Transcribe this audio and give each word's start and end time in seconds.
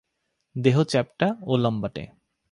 দেহ 0.55 0.77
চ্যাপ্টা 0.83 1.27
ও 1.41 1.57
লম্বাটে। 1.57 2.03